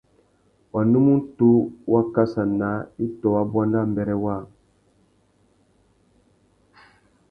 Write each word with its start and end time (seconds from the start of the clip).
Wanúmútú 0.73 1.49
wá 1.91 2.01
kassa 2.13 2.43
naā 2.59 2.79
itô 3.05 3.27
wa 3.35 3.41
buanda 3.51 3.79
mbêrê 3.89 4.15
waā. 4.23 4.43